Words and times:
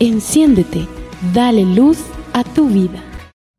Enciéndete, 0.00 0.86
dale 1.34 1.64
luz 1.64 1.98
a 2.32 2.44
tu 2.44 2.68
vida. 2.68 3.02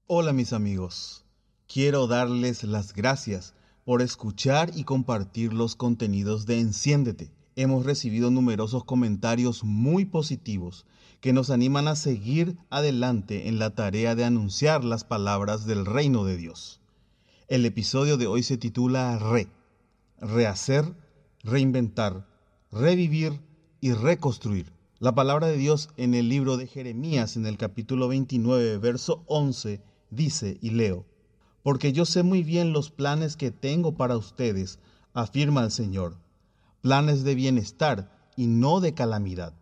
Hola 0.08 0.32
mis 0.32 0.54
amigos, 0.54 1.26
quiero 1.68 2.08
darles 2.08 2.64
las 2.64 2.94
gracias 2.94 3.54
por 3.84 4.02
escuchar 4.02 4.72
y 4.74 4.86
compartir 4.86 5.52
los 5.52 5.76
contenidos 5.76 6.46
de 6.46 6.62
Enciéndete. 6.62 7.34
Hemos 7.58 7.86
recibido 7.86 8.32
numerosos 8.32 8.86
comentarios 8.86 9.66
muy 9.66 10.06
positivos 10.06 10.86
que 11.20 11.34
nos 11.34 11.50
animan 11.50 11.90
a 11.90 11.98
seguir 11.98 12.56
adelante 12.70 13.50
en 13.50 13.60
la 13.60 13.76
tarea 13.76 14.16
de 14.16 14.24
anunciar 14.24 14.86
las 14.86 15.04
palabras 15.04 15.66
del 15.66 15.86
reino 15.86 16.24
de 16.24 16.38
Dios. 16.38 16.80
El 17.50 17.66
episodio 17.66 18.16
de 18.16 18.28
hoy 18.28 18.44
se 18.44 18.58
titula 18.58 19.20
Re, 19.20 19.50
rehacer, 20.22 20.86
reinventar, 21.44 22.26
revivir 22.72 23.42
y 23.82 23.92
reconstruir. 23.92 24.79
La 25.02 25.16
palabra 25.16 25.48
de 25.48 25.56
Dios 25.56 25.88
en 25.96 26.14
el 26.14 26.28
libro 26.28 26.58
de 26.58 26.68
Jeremías, 26.68 27.38
en 27.38 27.46
el 27.46 27.56
capítulo 27.56 28.10
29, 28.10 28.80
verso 28.80 29.24
11, 29.28 29.82
dice, 30.10 30.58
y 30.62 30.72
leo, 30.72 31.06
Porque 31.64 31.94
yo 31.94 32.04
sé 32.04 32.22
muy 32.22 32.44
bien 32.44 32.74
los 32.74 32.92
planes 32.92 33.38
que 33.38 33.50
tengo 33.50 33.96
para 33.96 34.18
ustedes, 34.18 34.78
afirma 35.14 35.64
el 35.64 35.72
Señor, 35.72 36.18
planes 36.82 37.24
de 37.24 37.34
bienestar 37.34 38.12
y 38.36 38.48
no 38.48 38.82
de 38.82 38.94
calamidad, 38.94 39.54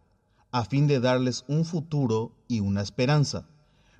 a 0.51 0.65
fin 0.65 0.87
de 0.87 0.99
darles 0.99 1.45
un 1.47 1.65
futuro 1.65 2.31
y 2.47 2.61
una 2.61 2.81
esperanza. 2.81 3.47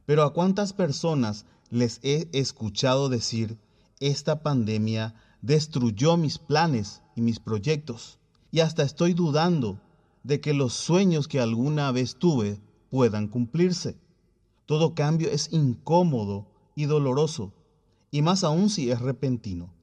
Pero 0.08 0.24
a 0.24 0.34
cuántas 0.34 0.74
personas 0.74 1.46
les 1.70 2.00
he 2.02 2.30
escuchado 2.34 3.10
decir, 3.10 3.60
esta 4.00 4.42
pandemia 4.42 5.14
destruyó 5.44 6.18
mis 6.18 6.40
planes 6.40 7.04
y 7.16 7.22
mis 7.22 7.40
proyectos, 7.40 8.18
y 8.50 8.62
hasta 8.62 8.82
estoy 8.82 9.14
dudando 9.14 9.80
de 10.28 10.42
que 10.42 10.54
los 10.54 10.74
sueños 10.74 11.30
que 11.30 11.40
alguna 11.40 11.90
vez 11.94 12.18
tuve 12.18 12.60
puedan 12.90 13.30
cumplirse. 13.30 13.98
Todo 14.66 14.94
cambio 14.94 15.30
es 15.30 15.54
incómodo 15.54 16.48
y 16.76 16.84
doloroso, 16.84 17.54
y 18.12 18.22
más 18.22 18.44
aún 18.44 18.70
si 18.70 18.92
es 18.92 19.00
repentino. 19.00 19.74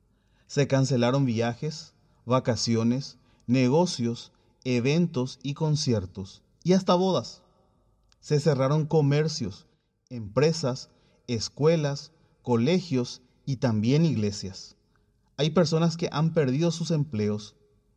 Se 0.47 0.69
cancelaron 0.69 1.25
viajes, 1.25 1.95
vacaciones, 2.27 3.17
negocios, 3.47 4.33
eventos 4.65 5.39
y 5.43 5.55
conciertos, 5.55 6.43
y 6.63 6.75
hasta 6.75 6.95
bodas. 6.95 7.43
Se 8.21 8.39
cerraron 8.39 8.85
comercios, 8.85 9.67
empresas, 10.11 10.91
escuelas, 11.27 12.13
colegios 12.43 13.23
y 13.47 13.57
también 13.57 14.05
iglesias. 14.05 14.77
Hay 15.39 15.51
personas 15.51 15.97
que 15.97 16.11
han 16.13 16.35
perdido 16.35 16.71
sus 16.71 16.91
empleos 16.91 17.57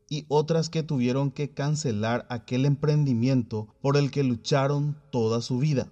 y 0.10 0.26
otras 0.30 0.70
que 0.70 0.84
tuvieron 0.84 1.32
que 1.32 1.50
cancelar 1.50 2.26
aquel 2.30 2.66
emprendimiento 2.66 3.68
por 3.82 3.98
el 3.98 4.12
que 4.12 4.24
lucharon 4.24 4.98
toda 5.12 5.42
su 5.42 5.58
vida. 5.60 5.92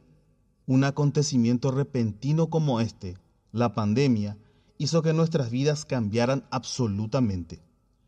Un 0.68 0.84
acontecimiento 0.84 1.72
repentino 1.72 2.50
como 2.50 2.80
este, 2.80 3.18
la 3.52 3.74
pandemia, 3.74 4.38
hizo 4.78 5.02
que 5.02 5.14
nuestras 5.14 5.52
vidas 5.52 5.86
cambiaran 5.86 6.46
absolutamente. 6.50 7.62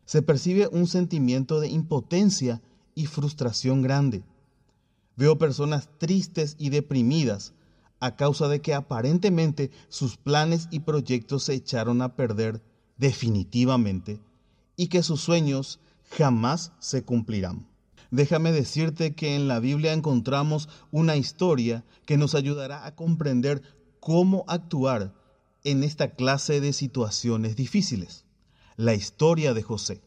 Se 0.04 0.22
percibe 0.22 0.68
un 0.72 0.86
sentimiento 0.86 1.60
de 1.60 1.68
impotencia 1.68 2.62
y 2.94 3.06
frustración 3.06 3.82
grande. 3.82 4.24
Veo 5.16 5.36
personas 5.38 5.88
tristes 5.98 6.56
y 6.58 6.70
deprimidas 6.70 7.52
a 8.00 8.16
causa 8.16 8.48
de 8.48 8.60
que 8.60 8.74
aparentemente 8.74 9.70
sus 9.88 10.16
planes 10.16 10.68
y 10.70 10.80
proyectos 10.80 11.44
se 11.44 11.54
echaron 11.54 12.00
a 12.00 12.16
perder 12.16 12.62
definitivamente 12.96 14.20
y 14.76 14.86
que 14.86 15.02
sus 15.02 15.20
sueños 15.20 15.80
jamás 16.10 16.72
se 16.78 17.02
cumplirán. 17.02 17.66
Déjame 18.10 18.52
decirte 18.52 19.14
que 19.14 19.36
en 19.36 19.48
la 19.48 19.60
Biblia 19.60 19.92
encontramos 19.92 20.68
una 20.90 21.16
historia 21.16 21.84
que 22.06 22.16
nos 22.16 22.34
ayudará 22.34 22.86
a 22.86 22.94
comprender 22.94 23.62
cómo 24.00 24.44
actuar 24.48 25.14
en 25.64 25.84
esta 25.84 26.14
clase 26.14 26.60
de 26.60 26.72
situaciones 26.72 27.56
difíciles. 27.56 28.24
La 28.76 28.94
historia 28.94 29.52
de 29.52 29.62
José. 29.62 30.00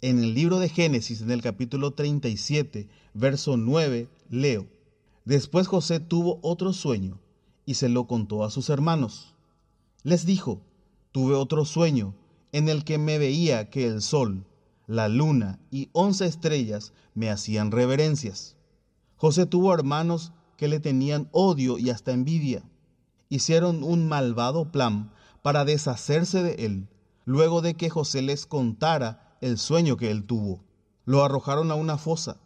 En 0.00 0.18
el 0.18 0.34
libro 0.34 0.58
de 0.58 0.68
Génesis, 0.68 1.20
en 1.20 1.30
el 1.30 1.42
capítulo 1.42 1.92
37, 1.92 2.88
verso 3.14 3.56
9, 3.56 4.08
leo. 4.30 4.66
Después 5.24 5.66
José 5.66 6.00
tuvo 6.00 6.38
otro 6.42 6.72
sueño 6.72 7.20
y 7.64 7.74
se 7.74 7.88
lo 7.88 8.06
contó 8.06 8.44
a 8.44 8.50
sus 8.50 8.70
hermanos. 8.70 9.34
Les 10.02 10.26
dijo, 10.26 10.60
tuve 11.12 11.34
otro 11.34 11.64
sueño 11.64 12.14
en 12.52 12.68
el 12.68 12.84
que 12.84 12.98
me 12.98 13.18
veía 13.18 13.70
que 13.70 13.86
el 13.86 14.02
sol, 14.02 14.44
la 14.86 15.08
luna 15.08 15.58
y 15.70 15.88
once 15.92 16.26
estrellas 16.26 16.92
me 17.14 17.30
hacían 17.30 17.70
reverencias. 17.70 18.56
José 19.16 19.46
tuvo 19.46 19.72
hermanos 19.72 20.32
que 20.56 20.68
le 20.68 20.80
tenían 20.80 21.28
odio 21.32 21.78
y 21.78 21.90
hasta 21.90 22.12
envidia. 22.12 22.62
Hicieron 23.28 23.84
un 23.84 24.08
malvado 24.08 24.70
plan 24.70 25.12
para 25.42 25.64
deshacerse 25.64 26.42
de 26.42 26.66
él, 26.66 26.88
luego 27.24 27.62
de 27.62 27.74
que 27.74 27.90
José 27.90 28.22
les 28.22 28.46
contara 28.46 29.36
el 29.40 29.58
sueño 29.58 29.96
que 29.96 30.10
él 30.10 30.24
tuvo. 30.24 30.64
Lo 31.04 31.24
arrojaron 31.24 31.70
a 31.70 31.74
una 31.74 31.98
fosa. 31.98 32.40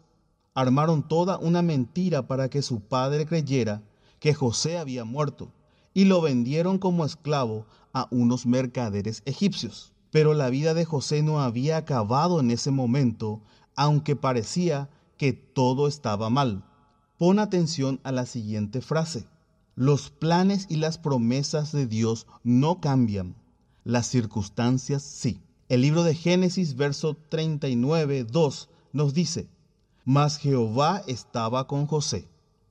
Armaron 0.53 1.07
toda 1.07 1.37
una 1.37 1.61
mentira 1.61 2.27
para 2.27 2.49
que 2.49 2.61
su 2.61 2.79
padre 2.79 3.25
creyera 3.25 3.83
que 4.19 4.33
José 4.33 4.77
había 4.77 5.03
muerto, 5.03 5.51
y 5.93 6.05
lo 6.05 6.21
vendieron 6.21 6.79
como 6.79 7.05
esclavo 7.05 7.65
a 7.93 8.07
unos 8.09 8.45
mercaderes 8.45 9.21
egipcios. 9.25 9.93
Pero 10.17 10.33
la 10.33 10.49
vida 10.49 10.73
de 10.73 10.83
José 10.83 11.21
no 11.21 11.41
había 11.41 11.77
acabado 11.77 12.39
en 12.39 12.49
ese 12.49 12.71
momento, 12.71 13.43
aunque 13.75 14.15
parecía 14.15 14.89
que 15.15 15.31
todo 15.31 15.87
estaba 15.87 16.31
mal. 16.31 16.65
Pon 17.19 17.37
atención 17.37 17.99
a 18.03 18.11
la 18.11 18.25
siguiente 18.25 18.81
frase. 18.81 19.27
Los 19.75 20.09
planes 20.09 20.65
y 20.71 20.77
las 20.77 20.97
promesas 20.97 21.71
de 21.71 21.85
Dios 21.85 22.25
no 22.43 22.81
cambian. 22.81 23.35
Las 23.83 24.07
circunstancias 24.07 25.03
sí. 25.03 25.39
El 25.69 25.81
libro 25.81 26.01
de 26.01 26.15
Génesis, 26.15 26.75
verso 26.75 27.15
39, 27.29 28.23
2, 28.23 28.69
nos 28.93 29.13
dice, 29.13 29.47
Mas 30.03 30.39
Jehová 30.39 31.03
estaba 31.05 31.67
con 31.67 31.85
José, 31.85 32.27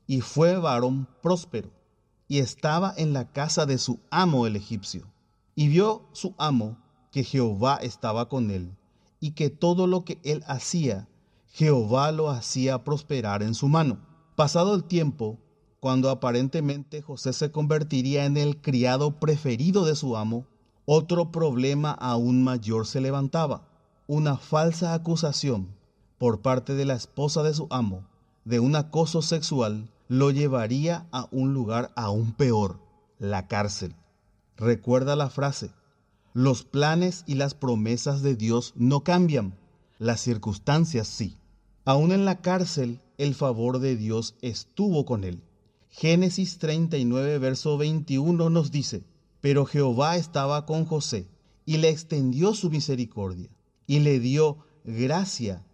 y 0.09 0.21
fue 0.21 0.57
varón 0.59 1.07
próspero, 1.23 1.71
y 2.27 2.39
estaba 2.39 2.93
en 2.97 3.13
la 3.13 3.31
casa 3.31 3.67
de 3.67 3.79
su 3.79 4.01
amo 4.11 4.49
el 4.49 4.57
egipcio. 4.57 5.07
Y 5.55 5.69
vio 5.69 6.09
su 6.11 6.35
amo 6.39 6.85
que 7.11 7.25
Jehová 7.25 7.77
estaba 7.77 8.29
con 8.29 8.51
él 8.51 8.77
y 9.21 9.33
que 9.33 9.51
todo 9.51 9.87
lo 9.87 10.05
que 10.05 10.21
él 10.25 10.45
hacía, 10.47 11.09
Jehová 11.49 12.13
lo 12.13 12.31
hacía 12.31 12.85
prosperar 12.85 13.43
en 13.43 13.55
su 13.55 13.69
mano. 13.69 13.99
Pasado 14.35 14.75
el 14.75 14.85
tiempo, 14.85 15.39
cuando 15.81 16.11
aparentemente 16.11 17.03
José 17.03 17.33
se 17.33 17.51
convertiría 17.51 18.25
en 18.27 18.37
el 18.37 18.61
criado 18.61 19.19
preferido 19.19 19.85
de 19.85 19.97
su 19.97 20.17
amo, 20.17 20.47
otro 20.85 21.33
problema 21.33 21.93
aún 21.93 22.45
mayor 22.45 22.87
se 22.87 23.01
levantaba, 23.01 23.67
una 24.07 24.37
falsa 24.37 24.95
acusación 24.95 25.75
por 26.19 26.43
parte 26.43 26.75
de 26.75 26.85
la 26.85 26.95
esposa 26.95 27.43
de 27.43 27.55
su 27.55 27.67
amo 27.71 28.05
de 28.47 28.61
un 28.61 28.77
acoso 28.77 29.23
sexual 29.23 29.91
lo 30.07 30.31
llevaría 30.31 31.09
a 31.11 31.27
un 31.33 31.53
lugar 31.53 31.91
aún 31.97 32.33
peor, 32.33 32.79
la 33.19 33.49
cárcel. 33.49 33.97
Recuerda 34.57 35.17
la 35.17 35.31
frase, 35.31 35.73
los 36.37 36.65
planes 36.65 37.25
y 37.27 37.37
las 37.37 37.55
promesas 37.55 38.21
de 38.21 38.37
Dios 38.37 38.75
no 38.77 39.01
cambian, 39.01 39.57
las 39.99 40.21
circunstancias 40.21 41.09
sí. 41.09 41.39
Aún 41.87 42.13
en 42.13 42.27
la 42.27 42.43
cárcel, 42.43 43.01
el 43.17 43.35
favor 43.35 43.79
de 43.79 43.97
Dios 43.97 44.35
estuvo 44.43 45.07
con 45.07 45.25
él. 45.25 45.41
Génesis 45.89 46.59
39, 46.59 47.39
verso 47.39 47.79
21 47.79 48.51
nos 48.51 48.71
dice, 48.71 49.03
pero 49.41 49.65
Jehová 49.65 50.19
estaba 50.19 50.67
con 50.67 50.85
José 50.85 51.27
y 51.65 51.79
le 51.79 51.89
extendió 51.89 52.53
su 52.53 52.69
misericordia 52.69 53.49
y 53.87 54.01
le 54.01 54.21
dio 54.21 54.59
gracia 54.85 55.65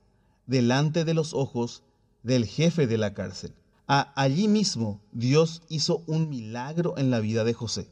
delante 0.47 1.05
de 1.05 1.15
los 1.15 1.35
ojos 1.35 1.83
del 2.23 2.47
jefe 2.47 2.87
de 2.87 2.99
la 2.99 3.15
cárcel. 3.15 3.53
allí 3.89 4.47
mismo 4.47 5.01
Dios 5.11 5.63
hizo 5.69 6.05
un 6.07 6.29
milagro 6.29 6.97
en 6.99 7.11
la 7.11 7.19
vida 7.19 7.43
de 7.43 7.53
José 7.53 7.91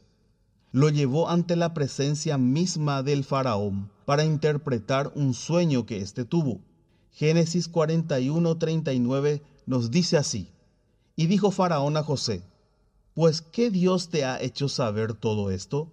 lo 0.71 0.89
llevó 0.89 1.29
ante 1.29 1.55
la 1.55 1.73
presencia 1.73 2.37
misma 2.37 3.03
del 3.03 3.23
faraón 3.23 3.89
para 4.05 4.23
interpretar 4.23 5.11
un 5.15 5.33
sueño 5.33 5.85
que 5.85 5.97
éste 5.97 6.23
tuvo. 6.25 6.61
Génesis 7.11 7.67
41, 7.67 8.57
39 8.57 9.41
nos 9.65 9.91
dice 9.91 10.17
así, 10.17 10.49
y 11.15 11.27
dijo 11.27 11.51
faraón 11.51 11.97
a 11.97 12.03
José, 12.03 12.43
pues 13.13 13.41
¿qué 13.41 13.69
Dios 13.69 14.09
te 14.09 14.23
ha 14.23 14.41
hecho 14.41 14.69
saber 14.69 15.13
todo 15.13 15.51
esto? 15.51 15.91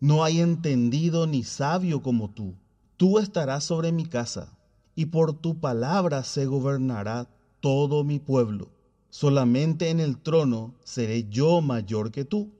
No 0.00 0.22
hay 0.22 0.40
entendido 0.40 1.26
ni 1.26 1.42
sabio 1.42 2.02
como 2.02 2.30
tú. 2.30 2.54
Tú 2.96 3.18
estarás 3.18 3.64
sobre 3.64 3.92
mi 3.92 4.04
casa, 4.04 4.58
y 4.94 5.06
por 5.06 5.32
tu 5.32 5.58
palabra 5.58 6.22
se 6.24 6.44
gobernará 6.44 7.28
todo 7.60 8.04
mi 8.04 8.18
pueblo. 8.18 8.68
Solamente 9.08 9.88
en 9.88 9.98
el 9.98 10.18
trono 10.18 10.74
seré 10.84 11.28
yo 11.28 11.62
mayor 11.62 12.10
que 12.12 12.24
tú. 12.26 12.50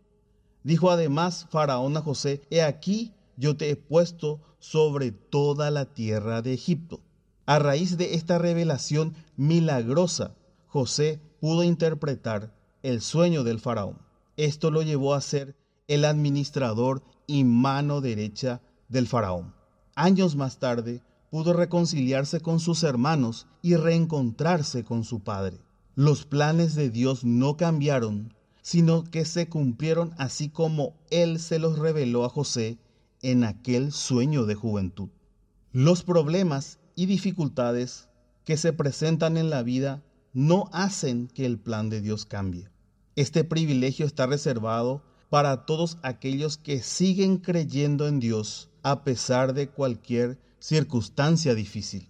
Dijo 0.62 0.90
además 0.90 1.46
Faraón 1.50 1.96
a 1.96 2.02
José, 2.02 2.42
He 2.50 2.62
aquí 2.62 3.12
yo 3.36 3.56
te 3.56 3.70
he 3.70 3.76
puesto 3.76 4.40
sobre 4.58 5.12
toda 5.12 5.70
la 5.70 5.86
tierra 5.86 6.42
de 6.42 6.52
Egipto. 6.52 7.00
A 7.46 7.58
raíz 7.58 7.96
de 7.96 8.14
esta 8.14 8.38
revelación 8.38 9.14
milagrosa, 9.36 10.36
José 10.66 11.20
pudo 11.40 11.64
interpretar 11.64 12.54
el 12.82 13.00
sueño 13.00 13.42
del 13.42 13.58
faraón. 13.58 13.98
Esto 14.36 14.70
lo 14.70 14.82
llevó 14.82 15.14
a 15.14 15.20
ser 15.20 15.56
el 15.88 16.04
administrador 16.04 17.02
y 17.26 17.44
mano 17.44 18.00
derecha 18.00 18.60
del 18.88 19.06
faraón. 19.06 19.54
Años 19.94 20.36
más 20.36 20.58
tarde, 20.58 21.02
pudo 21.30 21.52
reconciliarse 21.52 22.40
con 22.40 22.60
sus 22.60 22.82
hermanos 22.82 23.46
y 23.62 23.76
reencontrarse 23.76 24.84
con 24.84 25.04
su 25.04 25.20
padre. 25.20 25.58
Los 25.94 26.26
planes 26.26 26.74
de 26.74 26.90
Dios 26.90 27.24
no 27.24 27.56
cambiaron, 27.56 28.34
sino 28.70 29.02
que 29.02 29.24
se 29.24 29.48
cumplieron 29.48 30.14
así 30.16 30.48
como 30.48 30.94
Él 31.10 31.40
se 31.40 31.58
los 31.58 31.80
reveló 31.80 32.24
a 32.24 32.28
José 32.28 32.78
en 33.20 33.42
aquel 33.42 33.90
sueño 33.90 34.46
de 34.46 34.54
juventud. 34.54 35.08
Los 35.72 36.04
problemas 36.04 36.78
y 36.94 37.06
dificultades 37.06 38.08
que 38.44 38.56
se 38.56 38.72
presentan 38.72 39.36
en 39.36 39.50
la 39.50 39.64
vida 39.64 40.04
no 40.32 40.70
hacen 40.72 41.26
que 41.26 41.46
el 41.46 41.58
plan 41.58 41.90
de 41.90 42.00
Dios 42.00 42.26
cambie. 42.26 42.68
Este 43.16 43.42
privilegio 43.42 44.06
está 44.06 44.26
reservado 44.26 45.02
para 45.30 45.66
todos 45.66 45.98
aquellos 46.04 46.56
que 46.56 46.80
siguen 46.80 47.38
creyendo 47.38 48.06
en 48.06 48.20
Dios 48.20 48.70
a 48.84 49.02
pesar 49.02 49.52
de 49.52 49.68
cualquier 49.68 50.38
circunstancia 50.60 51.56
difícil. 51.56 52.08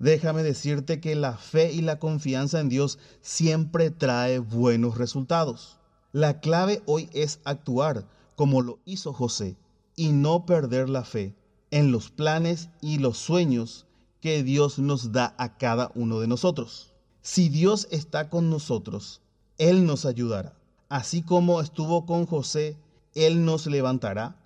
Déjame 0.00 0.42
decirte 0.42 1.00
que 1.00 1.14
la 1.14 1.36
fe 1.36 1.72
y 1.72 1.82
la 1.82 2.00
confianza 2.00 2.58
en 2.58 2.68
Dios 2.68 2.98
siempre 3.20 3.92
trae 3.92 4.40
buenos 4.40 4.98
resultados. 4.98 5.78
La 6.14 6.38
clave 6.38 6.80
hoy 6.86 7.10
es 7.12 7.40
actuar 7.42 8.06
como 8.36 8.62
lo 8.62 8.78
hizo 8.84 9.12
José 9.12 9.56
y 9.96 10.12
no 10.12 10.46
perder 10.46 10.88
la 10.88 11.02
fe 11.02 11.34
en 11.72 11.90
los 11.90 12.12
planes 12.12 12.68
y 12.80 12.98
los 12.98 13.18
sueños 13.18 13.86
que 14.20 14.44
Dios 14.44 14.78
nos 14.78 15.10
da 15.10 15.34
a 15.38 15.58
cada 15.58 15.90
uno 15.96 16.20
de 16.20 16.28
nosotros. 16.28 16.92
Si 17.20 17.48
Dios 17.48 17.88
está 17.90 18.30
con 18.30 18.48
nosotros, 18.48 19.22
Él 19.58 19.86
nos 19.86 20.04
ayudará. 20.06 20.56
Así 20.88 21.20
como 21.22 21.60
estuvo 21.60 22.06
con 22.06 22.26
José, 22.26 22.76
Él 23.16 23.44
nos 23.44 23.66
levantará, 23.66 24.36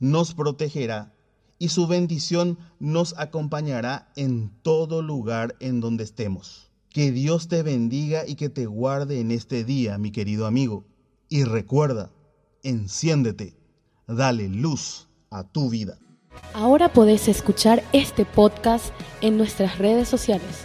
nos 0.00 0.32
protegerá 0.32 1.12
y 1.58 1.68
su 1.68 1.86
bendición 1.86 2.56
nos 2.80 3.14
acompañará 3.18 4.10
en 4.16 4.50
todo 4.62 5.02
lugar 5.02 5.56
en 5.60 5.80
donde 5.80 6.04
estemos. 6.04 6.70
Que 6.88 7.12
Dios 7.12 7.48
te 7.48 7.62
bendiga 7.62 8.26
y 8.26 8.36
que 8.36 8.48
te 8.48 8.64
guarde 8.64 9.20
en 9.20 9.30
este 9.30 9.62
día, 9.62 9.98
mi 9.98 10.10
querido 10.10 10.46
amigo. 10.46 10.86
Y 11.28 11.44
recuerda, 11.44 12.10
enciéndete, 12.62 13.54
dale 14.06 14.48
luz 14.48 15.08
a 15.30 15.44
tu 15.44 15.68
vida. 15.68 15.98
Ahora 16.54 16.90
podés 16.90 17.28
escuchar 17.28 17.82
este 17.92 18.24
podcast 18.24 18.94
en 19.20 19.36
nuestras 19.36 19.78
redes 19.78 20.08
sociales 20.08 20.56